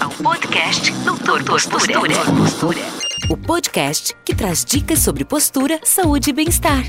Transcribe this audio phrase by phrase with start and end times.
[0.00, 1.92] ao podcast Doutor Postura.
[2.36, 2.78] Postura.
[3.30, 6.82] O podcast que traz dicas sobre postura, saúde e bem-estar.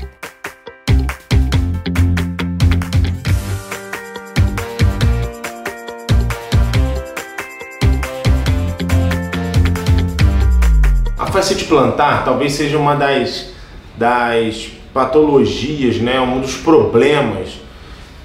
[11.16, 13.52] A fascite plantar talvez seja uma das,
[13.96, 17.60] das patologias, né, um dos problemas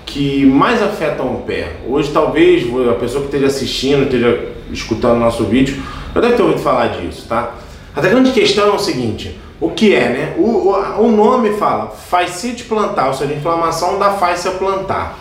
[0.04, 1.78] que mais afetam o pé.
[1.88, 5.82] Hoje talvez a pessoa que esteja assistindo, esteja escutando nosso vídeo,
[6.13, 7.54] já deve ter ouvido falar disso, tá?
[7.95, 10.33] A grande questão é o seguinte, o que é, né?
[10.37, 15.19] O, o, o nome fala fascite plantar, ou seja, inflamação da face plantar.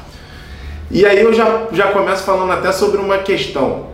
[0.91, 3.87] E aí eu já, já começo falando até sobre uma questão.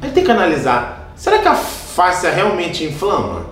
[0.00, 3.46] A gente tem que analisar, será que a face realmente inflama?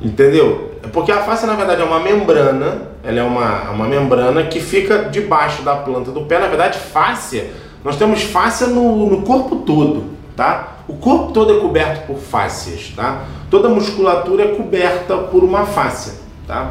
[0.00, 0.72] Entendeu?
[0.92, 5.08] Porque a face na verdade é uma membrana, ela é uma, uma membrana que fica
[5.10, 6.38] debaixo da planta do pé.
[6.38, 7.50] Na verdade, fáscia,
[7.84, 10.04] nós temos fáscia no, no corpo todo,
[10.38, 10.76] tá?
[10.86, 13.24] O corpo todo é coberto por fáscias, tá?
[13.50, 16.12] Toda musculatura é coberta por uma fáscia,
[16.46, 16.70] tá?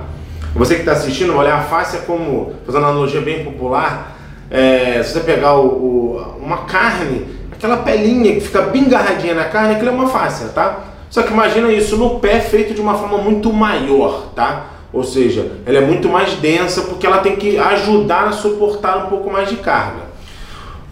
[0.56, 4.16] Você que está assistindo, olhar a fáscia como, fazendo uma analogia bem popular,
[4.50, 9.44] é, se você pegar o, o, uma carne, aquela pelinha que fica bem garradinha na
[9.44, 10.80] carne, aquilo é uma fáscia, tá?
[11.10, 14.68] Só que imagina isso no pé feito de uma forma muito maior, tá?
[14.94, 19.10] Ou seja, ela é muito mais densa porque ela tem que ajudar a suportar um
[19.10, 20.07] pouco mais de carga.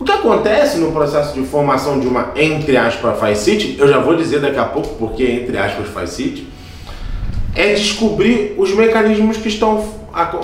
[0.05, 4.15] O que acontece no processo de formação de uma, entre aspas, fascite, eu já vou
[4.15, 6.47] dizer daqui a pouco porque entre aspas fascite,
[7.55, 9.83] é descobrir os mecanismos que estão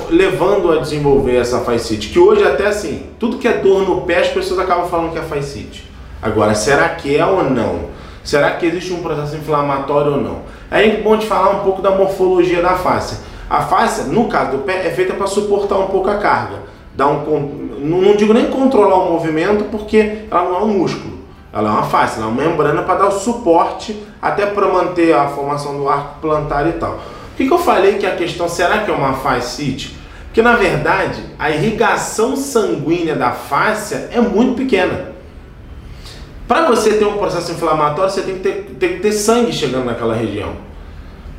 [0.10, 2.10] levando a desenvolver essa fascite.
[2.10, 5.20] Que hoje até assim, tudo que é dor no pé as pessoas acabam falando que
[5.20, 5.88] é fascite.
[6.20, 7.82] Agora, será que é ou não?
[8.24, 10.40] Será que existe um processo inflamatório ou não?
[10.72, 13.20] É bom de falar um pouco da morfologia da face.
[13.48, 16.72] A face, no caso do pé, é feita para suportar um pouco a carga.
[16.96, 21.20] Dá um, não digo nem controlar o movimento, porque ela não é um músculo.
[21.54, 25.14] Ela é uma face, ela é uma membrana para dar o suporte até para manter
[25.14, 26.94] a formação do arco plantar e tal.
[26.94, 29.98] Por que, que eu falei que a questão, será que é uma fascite?
[30.26, 35.12] Porque na verdade a irrigação sanguínea da face é muito pequena.
[36.48, 39.86] Para você ter um processo inflamatório, você tem que, ter, tem que ter sangue chegando
[39.86, 40.54] naquela região.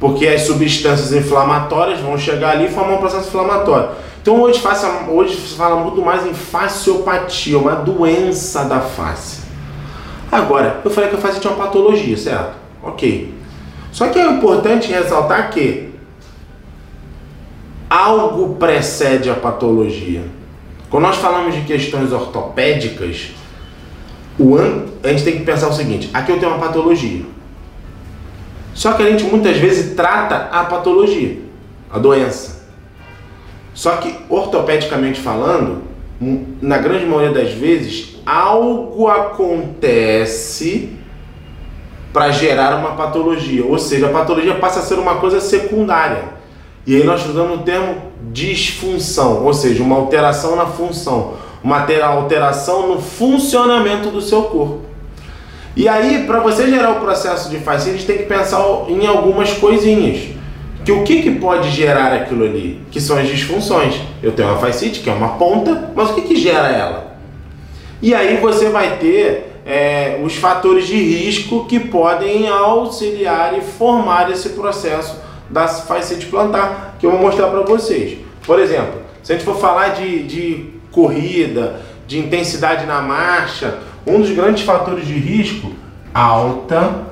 [0.01, 3.91] Porque as substâncias inflamatórias vão chegar ali e formar um processo inflamatório.
[4.23, 9.43] Então hoje, faça, hoje se fala muito mais em faciopatia, uma doença da face.
[10.31, 12.55] Agora, eu falei que a face tinha uma patologia, certo?
[12.81, 13.35] Ok.
[13.91, 15.91] Só que é importante ressaltar que
[17.91, 20.23] algo precede a patologia.
[20.89, 23.33] Quando nós falamos de questões ortopédicas,
[24.39, 24.87] o an...
[25.03, 27.23] a gente tem que pensar o seguinte: aqui eu tenho uma patologia.
[28.73, 31.41] Só que a gente muitas vezes trata a patologia,
[31.91, 32.62] a doença.
[33.75, 35.83] Só que ortopedicamente falando,
[36.61, 40.91] na grande maioria das vezes, algo acontece
[42.13, 46.25] para gerar uma patologia, ou seja, a patologia passa a ser uma coisa secundária.
[46.87, 47.97] E aí nós usamos o termo
[48.31, 54.81] disfunção, ou seja, uma alteração na função uma alteração no funcionamento do seu corpo.
[55.77, 60.32] E aí, para você gerar o processo de fascite, tem que pensar em algumas coisinhas.
[60.85, 62.81] Que o que, que pode gerar aquilo ali?
[62.91, 64.01] Que são as disfunções.
[64.23, 67.17] Eu tenho uma fascite, que é uma ponta, mas o que, que gera ela?
[68.01, 74.31] E aí você vai ter é, os fatores de risco que podem auxiliar e formar
[74.31, 78.19] esse processo da fascite plantar, que eu vou mostrar para vocês.
[78.45, 84.21] Por exemplo, se a gente for falar de, de corrida, de intensidade na marcha, um
[84.21, 85.73] dos grandes fatores de risco,
[86.13, 87.12] alta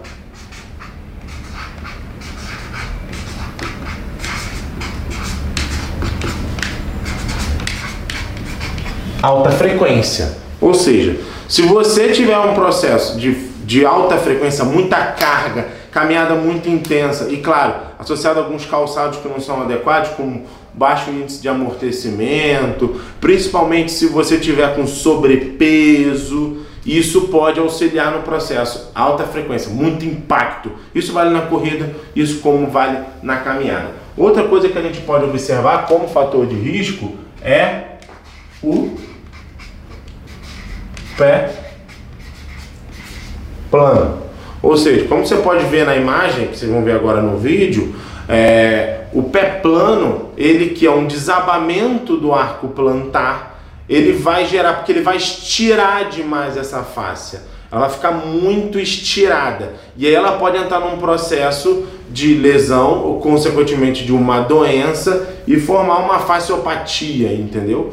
[9.23, 10.37] alta frequência.
[10.61, 11.17] Ou seja,
[11.49, 13.33] se você tiver um processo de,
[13.65, 19.29] de alta frequência, muita carga, caminhada muito intensa e, claro, associado a alguns calçados que
[19.29, 27.23] não são adequados, como baixo índice de amortecimento, principalmente se você tiver com sobrepeso, isso
[27.29, 28.91] pode auxiliar no processo.
[28.95, 30.71] Alta frequência, muito impacto.
[30.95, 33.89] Isso vale na corrida, isso como vale na caminhada.
[34.17, 37.97] Outra coisa que a gente pode observar como fator de risco é
[38.63, 38.97] o
[41.17, 41.51] pé
[43.71, 44.19] plano.
[44.63, 47.95] Ou seja, como você pode ver na imagem, que vocês vão ver agora no vídeo,
[48.29, 54.75] é, o pé plano, ele que é um desabamento do arco plantar, ele vai gerar,
[54.75, 57.43] porque ele vai estirar demais essa fáscia.
[57.73, 59.75] Ela vai ficar muito estirada.
[59.97, 65.59] E aí ela pode entrar num processo de lesão, ou consequentemente de uma doença, e
[65.59, 67.93] formar uma fasciopatia, entendeu?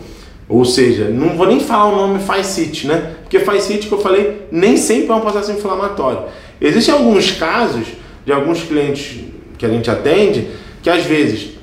[0.50, 3.16] Ou seja, não vou nem falar o nome fascite, né?
[3.24, 6.22] Porque fascite, que eu falei, nem sempre é um processo inflamatório.
[6.62, 7.88] Existem alguns casos
[8.26, 9.26] de alguns clientes
[9.58, 10.48] que a gente atende
[10.82, 11.58] que às vezes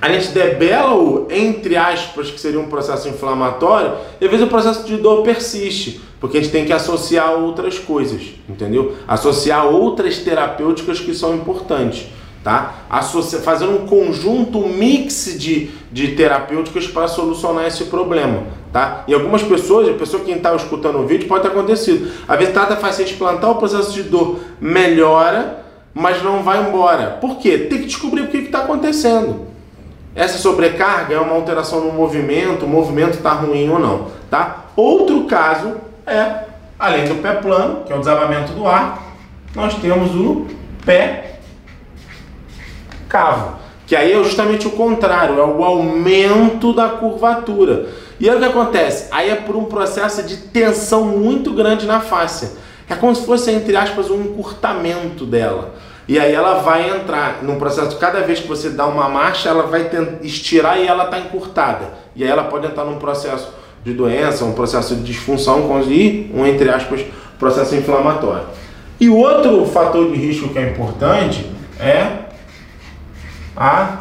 [0.00, 4.48] a gente debela o, entre aspas, que seria um processo inflamatório, e às vezes o
[4.48, 8.94] processo de dor persiste, porque a gente tem que associar outras coisas, entendeu?
[9.08, 12.06] Associar outras terapêuticas que são importantes,
[12.48, 12.76] tá?
[12.88, 19.04] Associa, fazer um conjunto mix de, de terapêuticas para solucionar esse problema, tá?
[19.06, 22.10] E algumas pessoas, a pessoa que está escutando o vídeo, pode ter acontecido.
[22.26, 25.62] Às vezes trata paciente plantar, o processo de dor melhora,
[25.92, 27.18] mas não vai embora.
[27.20, 27.58] Por quê?
[27.58, 29.46] Tem que descobrir o que está acontecendo.
[30.14, 34.64] Essa sobrecarga é uma alteração no movimento, o movimento está ruim ou não, tá?
[34.74, 36.44] Outro caso é,
[36.78, 39.02] além do pé plano, que é o desabamento do ar,
[39.54, 40.46] nós temos o
[40.86, 41.28] pé
[43.08, 43.56] cavo,
[43.86, 47.88] que aí é justamente o contrário, é o aumento da curvatura.
[48.20, 49.08] E aí o que acontece?
[49.10, 52.56] Aí é por um processo de tensão muito grande na face.
[52.88, 55.74] É como se fosse, entre aspas, um encurtamento dela.
[56.08, 59.64] E aí ela vai entrar num processo, cada vez que você dá uma marcha, ela
[59.64, 59.90] vai
[60.22, 61.92] estirar e ela está encurtada.
[62.16, 63.52] E aí ela pode entrar num processo
[63.84, 67.04] de doença, um processo de disfunção e um, entre aspas,
[67.38, 68.44] processo inflamatório.
[68.98, 71.46] E outro fator de risco que é importante
[71.78, 72.27] é
[73.58, 73.98] a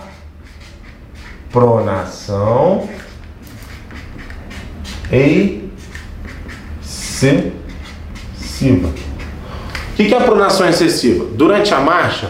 [1.51, 2.87] pronação
[5.11, 5.79] excessiva.
[8.89, 11.25] O que é a pronação excessiva?
[11.33, 12.29] Durante a marcha,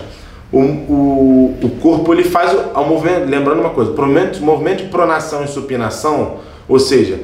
[0.50, 4.90] o, o, o corpo ele faz o, o movimento, lembrando uma coisa, movimento, movimento de
[4.90, 7.20] pronação e supinação, ou seja,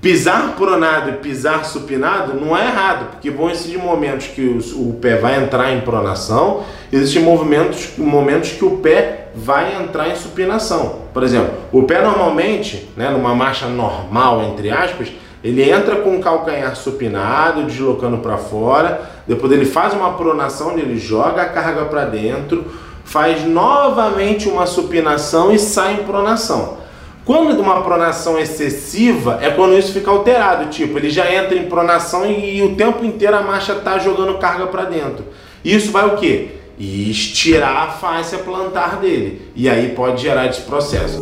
[0.00, 4.92] pisar pronado e pisar supinado não é errado, porque vão existir momentos que o, o
[5.00, 6.62] pé vai entrar em pronação,
[6.92, 11.02] existem movimentos, momentos que o pé vai entrar em supinação.
[11.12, 16.20] Por exemplo, o pé normalmente, né, numa marcha normal, entre aspas, ele entra com o
[16.20, 22.04] calcanhar supinado, deslocando para fora, depois ele faz uma pronação, ele joga a carga para
[22.04, 22.64] dentro,
[23.04, 26.78] faz novamente uma supinação e sai em pronação.
[27.24, 32.24] Quando uma pronação excessiva, é quando isso fica alterado, tipo, ele já entra em pronação
[32.24, 35.24] e, e o tempo inteiro a marcha está jogando carga para dentro.
[35.64, 36.57] Isso vai o quê?
[36.78, 39.50] Estirar a face plantar dele.
[39.56, 41.20] E aí pode gerar esse processo.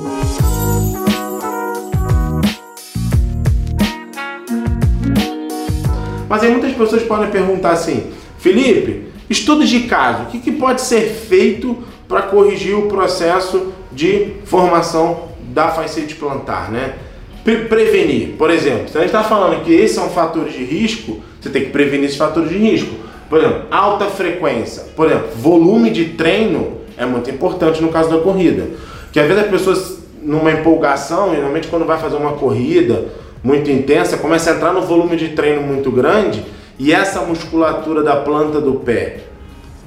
[6.28, 10.82] Mas aí muitas pessoas podem perguntar assim, Felipe, estudos de caso, o que, que pode
[10.82, 11.78] ser feito
[12.08, 16.96] para corrigir o processo de formação da facete plantar, né?
[17.42, 21.22] Pre prevenir, por exemplo, se a gente está falando que esses são fatores de risco,
[21.40, 22.94] você tem que prevenir esses fatores de risco.
[23.28, 28.18] Por exemplo, alta frequência, por exemplo, volume de treino é muito importante no caso da
[28.18, 28.68] corrida.
[29.12, 33.06] Que às vezes as pessoas, numa empolgação, normalmente quando vai fazer uma corrida,
[33.42, 36.44] muito intensa, começa a entrar no volume de treino muito grande
[36.78, 39.20] e essa musculatura da planta do pé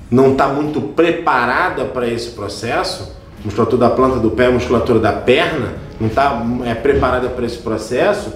[0.09, 5.75] não está muito preparada para esse processo, musculatura da planta do pé, musculatura da perna,
[5.99, 8.33] não está é, preparada para esse processo,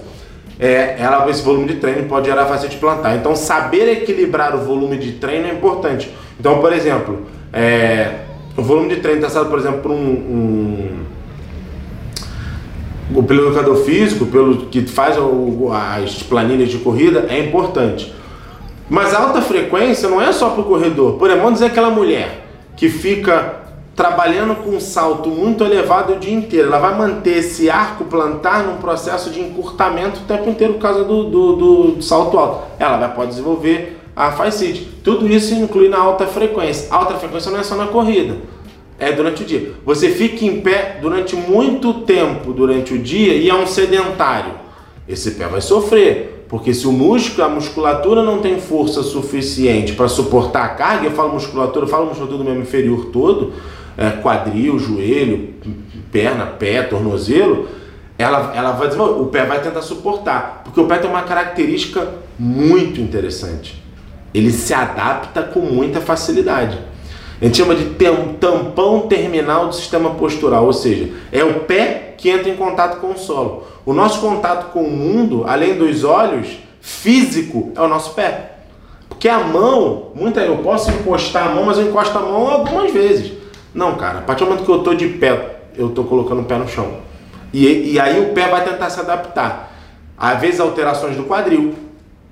[0.60, 3.16] é, ela, esse volume de treino pode gerar facete plantar.
[3.16, 6.14] Então, saber equilibrar o volume de treino é importante.
[6.40, 8.20] Então, por exemplo, é,
[8.56, 11.04] o volume de treino está por exemplo, por um, um
[13.24, 15.18] pelo educador físico, pelo que faz
[16.04, 18.14] as planilhas de corrida, é importante.
[18.90, 21.18] Mas alta frequência não é só para o corredor.
[21.18, 22.46] Por exemplo, vamos dizer aquela mulher
[22.76, 23.63] que fica
[23.96, 26.68] trabalhando com um salto muito elevado o dia inteiro.
[26.68, 31.04] Ela vai manter esse arco plantar num processo de encurtamento o tempo inteiro por causa
[31.04, 31.56] do, do,
[31.92, 32.68] do salto alto.
[32.80, 34.90] Ela vai pode desenvolver a fascite.
[35.04, 36.88] Tudo isso inclui na alta frequência.
[36.92, 38.36] Alta frequência não é só na corrida
[39.00, 39.74] é durante o dia.
[39.86, 44.54] Você fica em pé durante muito tempo durante o dia e é um sedentário.
[45.08, 50.08] Esse pé vai sofrer, porque se o músculo, a musculatura não tem força suficiente para
[50.08, 53.52] suportar a carga, eu falo musculatura, eu falo musculatura do membro inferior todo,
[53.98, 55.54] é, quadril, joelho,
[56.12, 57.68] perna, pé, tornozelo,
[58.18, 62.08] ela, ela vai desenvolver, o pé vai tentar suportar, porque o pé tem uma característica
[62.38, 63.84] muito interessante.
[64.34, 66.78] Ele se adapta com muita facilidade.
[67.42, 67.86] A gente chama de
[68.40, 73.12] tampão terminal do sistema postural, ou seja, é o pé que entra em contato com
[73.12, 73.68] o solo.
[73.86, 76.48] O nosso contato com o mundo, além dos olhos,
[76.80, 78.52] físico, é o nosso pé.
[79.10, 82.92] Porque a mão, muita, eu posso encostar a mão, mas eu encosto a mão algumas
[82.92, 83.34] vezes.
[83.74, 86.46] Não, cara, a partir do momento que eu estou de pé, eu estou colocando o
[86.46, 86.98] pé no chão.
[87.52, 89.72] E, e aí o pé vai tentar se adaptar.
[90.18, 91.74] Às vezes alterações do quadril,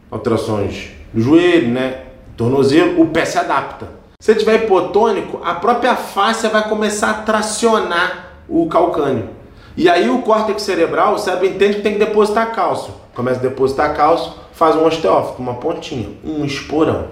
[0.10, 2.04] alterações do joelho, né?
[2.38, 3.88] Tornozelo, o pé se adapta.
[4.20, 9.30] Se tiver hipotônico, a própria face vai começar a tracionar o calcânio.
[9.76, 12.94] E aí o córtex cerebral, o cérebro entende que tem que depositar cálcio.
[13.16, 17.08] Começa a depositar cálcio, faz um osteófito, uma pontinha, um esporão.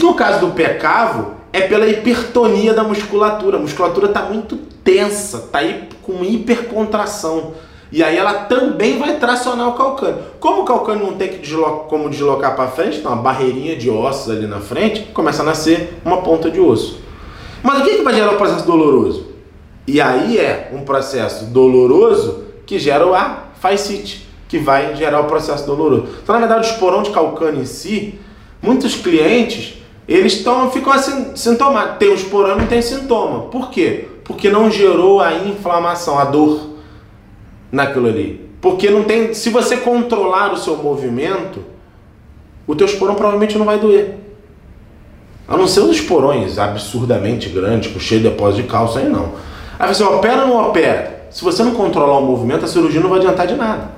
[0.00, 3.56] No caso do pé cavo, é pela hipertonia da musculatura.
[3.56, 5.60] A musculatura está muito tensa, está
[6.02, 7.54] com hipercontração.
[7.90, 10.18] E aí ela também vai tracionar o calcâneo.
[10.40, 11.56] Como o calcâneo não tem que
[11.88, 15.98] como deslocar para frente, então uma barreirinha de ossos ali na frente, começa a nascer
[16.04, 17.00] uma ponta de osso.
[17.62, 19.26] Mas o que, que vai gerar o processo doloroso?
[19.86, 25.64] E aí é um processo doloroso que gera a fascite, que vai gerar o processo
[25.64, 26.08] doloroso.
[26.22, 28.18] Então, na verdade, o esporão de calcâneo em si,
[28.66, 29.74] muitos clientes,
[30.08, 31.98] eles tão, ficam assim, sintomáticos.
[31.98, 33.42] Tem o esporão e não tem sintoma.
[33.42, 34.08] Por quê?
[34.24, 36.70] Porque não gerou a inflamação, a dor
[37.70, 38.48] naquilo ali.
[38.60, 39.32] Porque não tem.
[39.32, 41.60] Se você controlar o seu movimento,
[42.66, 44.16] o teu esporão provavelmente não vai doer.
[45.48, 49.32] A não ser os esporões absurdamente grandes, com cheio de depósito de cálcio aí não.
[49.78, 51.28] Aí você opera ou não opera?
[51.30, 53.90] Se você não controlar o movimento, a cirurgia não vai adiantar de nada.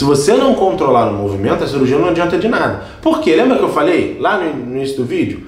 [0.00, 2.84] Se você não controlar o movimento, a cirurgia não adianta de nada.
[3.02, 3.36] Por quê?
[3.36, 5.46] Lembra que eu falei lá no início do vídeo?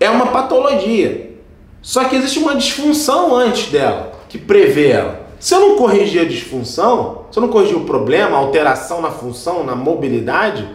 [0.00, 1.38] É uma patologia.
[1.80, 5.28] Só que existe uma disfunção antes dela, que prevê ela.
[5.38, 9.12] Se eu não corrigir a disfunção, se eu não corrigir o problema, a alteração na
[9.12, 10.68] função, na mobilidade,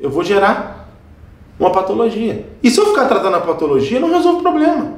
[0.00, 0.88] eu vou gerar
[1.60, 2.44] uma patologia.
[2.60, 4.94] E se eu ficar tratando a patologia, não resolve o problema.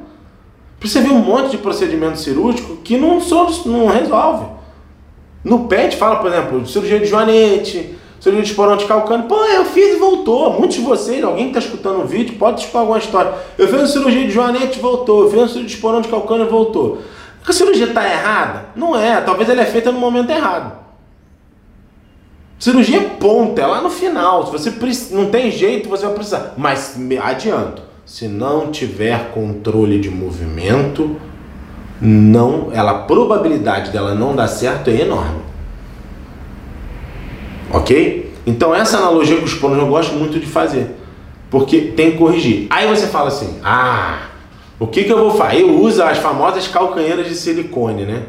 [0.81, 3.19] Você vê um monte de procedimento cirúrgico que não,
[3.67, 4.60] não resolve.
[5.43, 9.27] No PET fala, por exemplo, cirurgia de joanete, cirurgia de esporão de calcâneo.
[9.27, 10.53] Pô, eu fiz e voltou.
[10.53, 13.33] Muitos de vocês, alguém que está escutando o vídeo, pode te alguma história.
[13.57, 15.23] Eu fiz uma cirurgia de joanete e voltou.
[15.23, 17.01] Eu fiz uma cirurgia de esporão de calcâneo e voltou.
[17.47, 18.65] A cirurgia está errada?
[18.75, 19.19] Não é.
[19.21, 20.79] Talvez ela é feita no momento errado.
[22.59, 24.45] Cirurgia é ponta, é lá no final.
[24.45, 24.71] Se você
[25.15, 26.53] não tem jeito, você vai precisar.
[26.55, 31.19] Mas adianto, se não tiver controle de movimento,
[32.01, 35.41] não, ela a probabilidade dela não dar certo é enorme.
[37.71, 38.33] OK?
[38.45, 40.95] Então essa analogia com os planos eu gosto muito de fazer,
[41.49, 42.65] porque tem que corrigir.
[42.71, 44.23] Aí você fala assim: "Ah,
[44.79, 45.61] o que, que eu vou fazer?
[45.61, 48.23] Eu uso as famosas calcanheiras de silicone, né?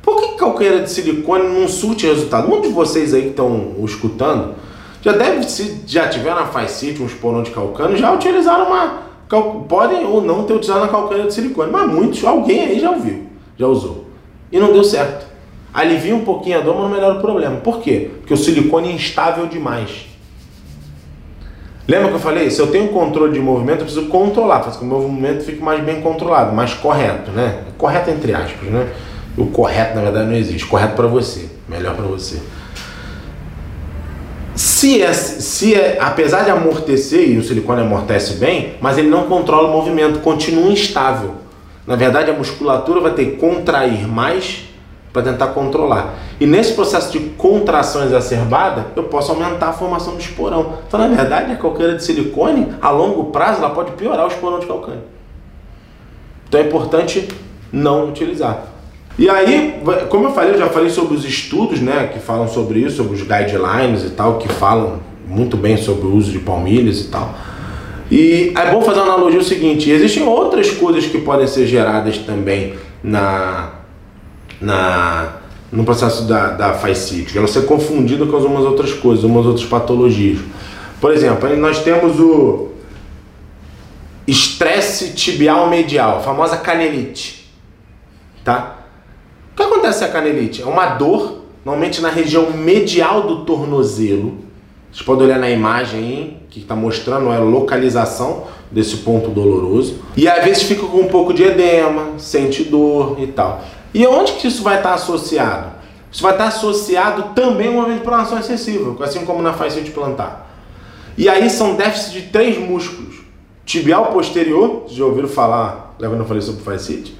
[0.00, 2.48] Por que calcanheira de silicone não surte resultado?
[2.48, 4.54] Muitos de vocês aí que estão escutando
[5.02, 9.09] já deve se já tiveram na Facite um esporão de calcânio, já utilizaram uma
[9.68, 13.26] podem ou não ter utilizado na calcanheira de silicone, mas muitos, alguém aí já ouviu,
[13.56, 14.06] já usou.
[14.50, 15.26] E não deu certo.
[15.72, 17.56] Alivia um pouquinho a dor, mas não melhora o problema.
[17.56, 18.10] Por quê?
[18.18, 20.06] Porque o silicone é instável demais.
[21.86, 22.50] Lembra que eu falei?
[22.50, 25.62] Se eu tenho controle de movimento, eu preciso controlar, com que o meu movimento fique
[25.62, 27.64] mais bem controlado, mais correto, né?
[27.78, 28.88] Correto entre aspas, né?
[29.36, 30.66] O correto, na verdade, não existe.
[30.66, 32.40] Correto para você, melhor para você.
[34.54, 39.24] Se é, se é, apesar de amortecer, e o silicone amortece bem, mas ele não
[39.24, 41.34] controla o movimento, continua instável.
[41.86, 44.64] Na verdade, a musculatura vai ter que contrair mais
[45.12, 46.14] para tentar controlar.
[46.38, 50.74] E nesse processo de contração exacerbada, eu posso aumentar a formação do esporão.
[50.86, 54.60] Então, na verdade, a calcanha de silicone, a longo prazo, ela pode piorar o esporão
[54.60, 55.02] de calcânio.
[56.48, 57.28] Então é importante
[57.72, 58.64] não utilizar.
[59.20, 62.78] E aí, como eu falei, eu já falei sobre os estudos, né, que falam sobre
[62.78, 64.98] isso, sobre os guidelines e tal, que falam
[65.28, 67.34] muito bem sobre o uso de palmilhas e tal.
[68.10, 72.16] E é bom fazer uma analogia o seguinte, existem outras coisas que podem ser geradas
[72.16, 73.72] também na
[74.58, 75.34] na,
[75.70, 80.38] no processo da, da fascite, ela ser confundida com algumas outras coisas, algumas outras patologias.
[80.98, 82.68] Por exemplo, nós temos o
[84.26, 87.50] estresse tibial medial, a famosa canelite.
[88.42, 88.79] Tá?
[89.80, 90.60] Que acontece a canelite?
[90.60, 94.36] É uma dor, normalmente na região medial do tornozelo.
[94.92, 100.00] Vocês podem olhar na imagem aí, que está mostrando a localização desse ponto doloroso.
[100.14, 103.64] E às vezes fica com um pouco de edema, sente dor e tal.
[103.94, 105.70] E onde que isso vai estar associado?
[106.12, 110.54] Isso vai estar associado também a um de pronação excessiva, assim como na fascite plantar.
[111.16, 113.16] E aí são déficits de três músculos.
[113.64, 117.18] Tibial posterior, já ouviram falar, quando eu falei sobre fascite,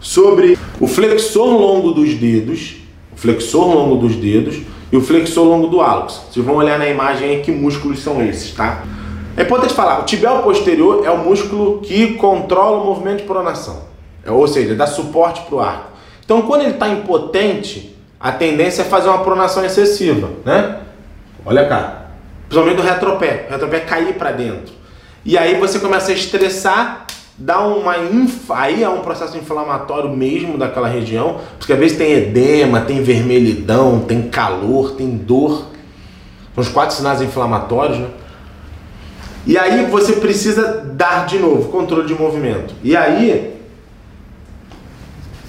[0.00, 2.76] sobre o flexor longo dos dedos,
[3.12, 6.22] o flexor longo dos dedos e o flexor longo do hálux.
[6.30, 8.82] Vocês vão olhar na imagem aí que músculos são esses, tá?
[9.36, 13.82] É importante falar, o tibial posterior é o músculo que controla o movimento de pronação.
[14.24, 15.90] É, ou seja, dá suporte para o arco.
[16.24, 20.80] Então, quando ele está impotente, a tendência é fazer uma pronação excessiva, né?
[21.44, 22.10] Olha cá.
[22.48, 23.46] Principalmente do retropé.
[23.48, 24.74] O retropé cair para dentro.
[25.24, 27.06] E aí você começa a estressar,
[27.40, 28.50] dá uma inf...
[28.50, 34.00] aí é um processo inflamatório mesmo daquela região, porque às vezes tem edema, tem vermelhidão,
[34.00, 35.66] tem calor, tem dor.
[36.54, 38.08] São os quatro sinais inflamatórios, né?
[39.46, 42.74] E aí você precisa dar de novo controle de movimento.
[42.84, 43.58] E aí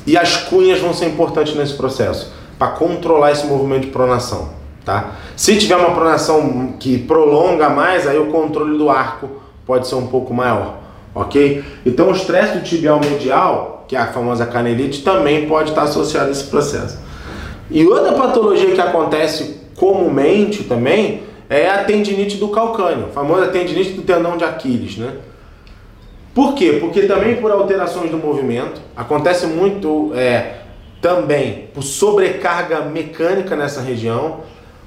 [0.08, 4.50] e as cunhas vão ser importantes nesse processo para controlar esse movimento de pronação.
[4.86, 5.12] tá?
[5.36, 9.30] Se tiver uma pronação que prolonga mais, aí o controle do arco
[9.66, 10.81] pode ser um pouco maior,
[11.14, 11.64] ok?
[11.86, 16.30] Então o estresse do tibial medial, que é a famosa canelite, também pode estar associado
[16.30, 17.00] a esse processo.
[17.70, 23.92] E outra patologia que acontece comumente também é a tendinite do calcâneo, a famosa tendinite
[23.92, 25.16] do tendão de Aquiles, né?
[26.34, 26.78] Por quê?
[26.80, 30.60] Porque também por alterações do movimento, acontece muito é,
[31.02, 34.40] também por sobrecarga mecânica nessa região,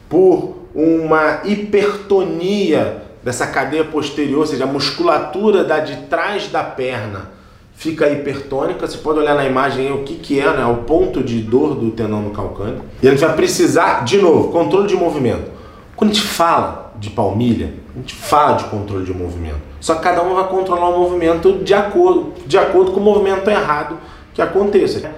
[0.08, 7.30] por uma hipertonia dessa cadeia posterior, ou seja, a musculatura da de trás da perna
[7.74, 8.86] fica hipertônica.
[8.86, 11.74] Você pode olhar na imagem aí o que, que é né, o ponto de dor
[11.74, 12.82] do tendão no calcâneo.
[13.02, 15.50] E a gente vai precisar, de novo, controle de movimento.
[15.96, 19.60] Quando a gente fala de palmilha, a gente fala de controle de movimento.
[19.80, 23.48] Só que cada um vai controlar o movimento de acordo, de acordo com o movimento
[23.48, 23.98] errado
[24.34, 25.10] que aconteça.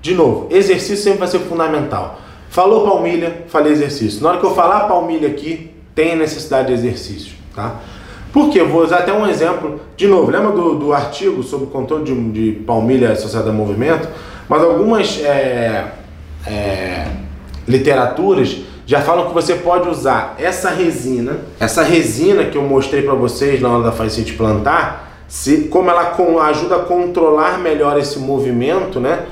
[0.00, 2.18] De novo, exercício sempre vai ser fundamental.
[2.50, 4.22] Falou palmilha, falei exercício.
[4.22, 7.76] Na hora que eu falar palmilha aqui, tem necessidade de exercício, tá?
[8.50, 8.62] Quê?
[8.62, 9.80] Vou usar até um exemplo.
[9.96, 14.08] De novo, lembra do, do artigo sobre o controle de, de palmilha associada a movimento?
[14.48, 15.92] Mas algumas é,
[16.46, 17.06] é,
[17.68, 23.14] literaturas já falam que você pode usar essa resina, essa resina que eu mostrei para
[23.14, 26.14] vocês na hora da fascite plantar, se, como ela
[26.48, 29.26] ajuda a controlar melhor esse movimento, né?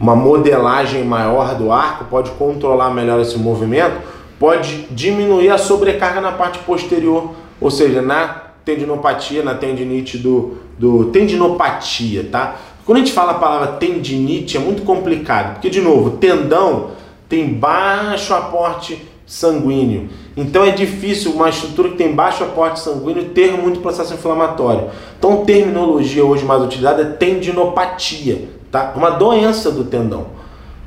[0.00, 3.96] Uma modelagem maior do arco pode controlar melhor esse movimento,
[4.38, 11.06] pode diminuir a sobrecarga na parte posterior, ou seja, na tendinopatia, na tendinite do, do
[11.06, 12.56] tendinopatia, tá?
[12.84, 16.90] Quando a gente fala a palavra tendinite é muito complicado, porque de novo, tendão
[17.28, 20.08] tem baixo aporte sanguíneo.
[20.34, 24.88] Então é difícil uma estrutura que tem baixo aporte sanguíneo ter muito processo inflamatório.
[25.18, 28.94] Então terminologia hoje mais utilizada é tendinopatia, tá?
[28.96, 30.28] Uma doença do tendão.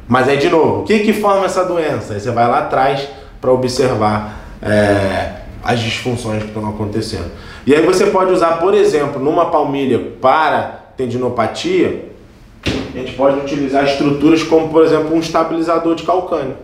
[0.07, 2.13] Mas aí de novo, o que que forma essa doença?
[2.13, 3.07] Aí você vai lá atrás
[3.41, 7.31] para observar é, as disfunções que estão acontecendo.
[7.65, 12.11] E aí você pode usar, por exemplo, numa palmilha para tendinopatia,
[12.93, 16.55] a gente pode utilizar estruturas como, por exemplo, um estabilizador de calcânio.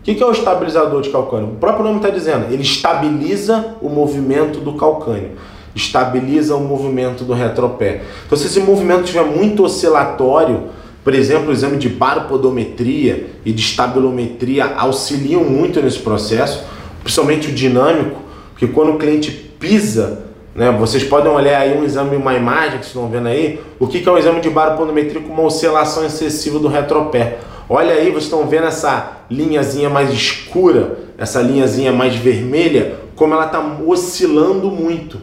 [0.00, 1.48] O que é o estabilizador de calcânio?
[1.48, 5.30] O próprio nome está dizendo, ele estabiliza o movimento do calcânio,
[5.74, 8.02] estabiliza o movimento do retropé.
[8.26, 10.64] Então, se esse movimento estiver muito oscilatório,
[11.04, 16.64] por exemplo, o exame de baropodometria e de estabilometria auxiliam muito nesse processo,
[17.02, 20.70] principalmente o dinâmico, porque quando o cliente pisa né?
[20.70, 24.06] Vocês podem olhar aí um exame, uma imagem que vocês estão vendo aí, o que,
[24.08, 27.38] é um exame de baroponometria com uma oscilação excessiva do retropé.
[27.68, 33.46] Olha aí, vocês estão vendo essa linhazinha mais escura, essa linhazinha mais vermelha, como ela
[33.46, 35.18] está oscilando muito.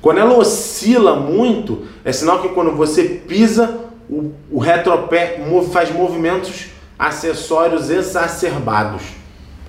[0.00, 3.78] Quando ela oscila muito, é sinal que quando você pisa,
[4.10, 5.40] o, o retropé
[5.72, 6.66] faz movimentos
[6.98, 9.02] acessórios exacerbados.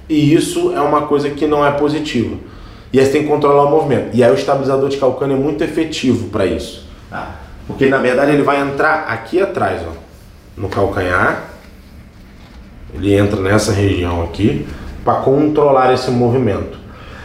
[0.10, 2.36] E isso é uma coisa que não é positiva.
[2.92, 4.10] E aí você tem que controlar o movimento.
[4.14, 6.86] E aí o estabilizador de calcânio é muito efetivo para isso.
[7.10, 7.36] Tá?
[7.68, 9.94] Porque na verdade ele vai entrar aqui atrás, ó,
[10.58, 11.52] no calcanhar.
[12.94, 14.66] Ele entra nessa região aqui
[15.06, 16.78] para controlar esse movimento.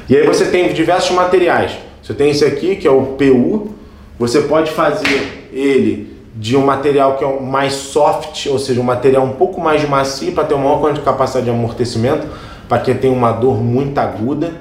[0.09, 1.77] E aí você tem diversos materiais.
[2.03, 3.75] Você tem esse aqui que é o PU.
[4.19, 9.25] Você pode fazer ele de um material que é mais soft, ou seja, um material
[9.25, 12.27] um pouco mais macio para ter uma maior capacidade de amortecimento,
[12.69, 14.53] para quem tem uma dor muito aguda.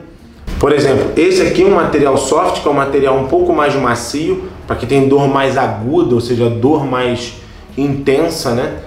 [0.57, 3.75] Por exemplo, esse aqui é um material soft, que é um material um pouco mais
[3.75, 7.33] macio, para quem tem dor mais aguda, ou seja, dor mais
[7.77, 8.79] intensa, né?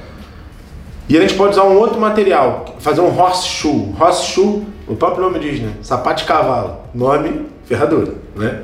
[1.10, 3.94] E a gente pode usar um outro material, fazer um horseshoe.
[4.00, 5.72] Horseshoe, o próprio nome diz, né?
[5.82, 6.76] Sapato de cavalo.
[6.94, 8.62] Nome, ferradura, né?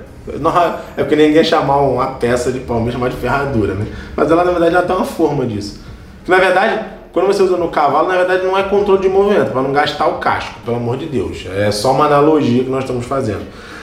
[0.96, 3.86] É porque ninguém chamar uma peça de palmeira chamar de ferradura, né?
[4.16, 5.80] Mas ela, na verdade, já tem uma forma disso.
[6.24, 9.52] Que, na verdade, quando você usa no cavalo, na verdade não é controle de movimento,
[9.52, 11.46] para não gastar o casco, pelo amor de Deus.
[11.54, 13.42] É só uma analogia que nós estamos fazendo.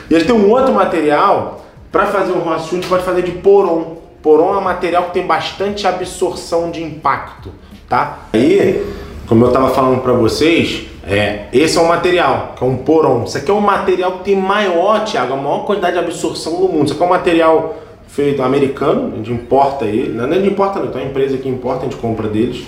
[0.10, 3.32] E gente tem um outro material, para fazer um horseshoe, a gente pode fazer de
[3.32, 3.98] poron.
[4.22, 7.52] Poron é um material que tem bastante absorção de impacto,
[7.88, 8.20] tá?
[8.34, 8.86] Aí,
[9.28, 13.24] como eu estava falando para vocês, é, esse é um material, que é um poron.
[13.26, 16.68] Isso aqui é um material que tem maior, Thiago, a maior quantidade de absorção do
[16.70, 16.86] mundo.
[16.86, 17.76] Isso aqui é um material
[18.08, 21.38] feito americano, a gente importa ele, não é de importa não, então é a empresa
[21.38, 22.66] que importa, a gente compra deles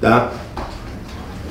[0.00, 0.32] tá?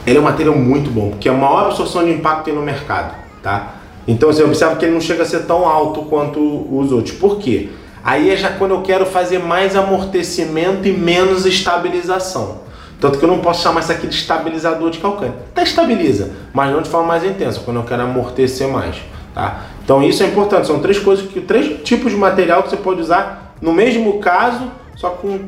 [0.06, 2.62] Ele é um material muito bom, porque é a maior absorção de impacto tem no
[2.62, 3.76] mercado, tá?
[4.08, 7.16] Então você observa que ele não chega a ser tão alto quanto os outros.
[7.16, 7.70] Por quê?
[8.04, 12.69] Aí é já quando eu quero fazer mais amortecimento e menos estabilização.
[13.00, 15.36] Tanto que eu não posso chamar isso aqui de estabilizador de calcânio.
[15.52, 18.98] Até estabiliza, mas não de forma mais intensa, quando eu quero amortecer mais.
[19.34, 19.62] Tá?
[19.84, 20.68] Então isso é importante.
[20.68, 24.72] São três coisas que três tipos de material que você pode usar no mesmo caso,
[24.96, 25.40] só com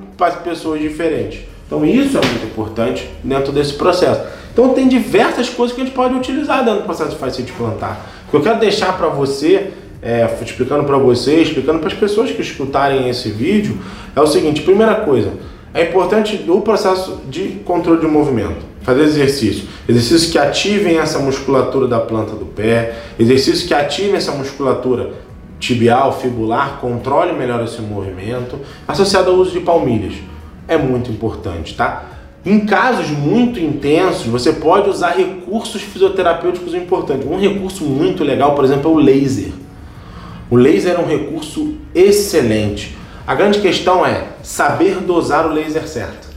[0.44, 1.42] pessoas diferentes.
[1.68, 4.22] Então isso é muito importante dentro desse processo.
[4.52, 8.06] Então tem diversas coisas que a gente pode utilizar dentro do processo de facete plantar.
[8.28, 12.32] O que eu quero deixar para você, é, explicando para você, explicando para as pessoas
[12.32, 13.78] que escutarem esse vídeo,
[14.16, 15.32] é o seguinte: primeira coisa,
[15.74, 18.72] é importante do processo de controle de movimento.
[18.82, 19.68] Fazer exercício.
[19.88, 25.14] Exercícios que ativem essa musculatura da planta do pé, exercícios que ativem essa musculatura
[25.60, 30.16] tibial, fibular, controle melhor esse movimento, associado ao uso de palmilhas.
[30.68, 32.06] É muito importante, tá?
[32.44, 37.28] Em casos muito intensos, você pode usar recursos fisioterapêuticos importantes.
[37.28, 39.52] Um recurso muito legal, por exemplo, é o laser.
[40.50, 42.98] O laser é um recurso excelente.
[43.32, 46.28] A grande questão é saber dosar o laser certo.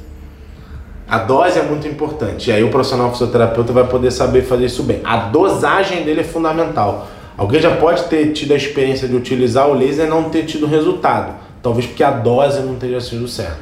[1.09, 2.51] A dose é muito importante.
[2.51, 5.01] E aí o profissional fisioterapeuta vai poder saber fazer isso bem.
[5.03, 7.09] A dosagem dele é fundamental.
[7.37, 10.69] Alguém já pode ter tido a experiência de utilizar o laser e não ter tido
[10.69, 11.35] resultado.
[11.61, 13.59] Talvez porque a dose não tenha sido certa.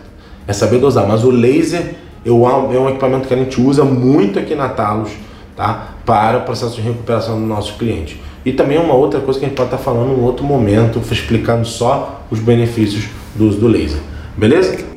[0.46, 1.08] É saber dosar.
[1.08, 1.94] Mas o laser
[2.26, 5.10] eu, é um equipamento que a gente usa muito aqui na Talos,
[5.56, 5.94] tá?
[6.04, 8.20] Para o processo de recuperação do nosso cliente.
[8.44, 11.66] E também uma outra coisa que a gente pode estar falando em outro momento, explicando
[11.66, 14.00] só os benefícios do uso do laser.
[14.36, 14.91] Beleza?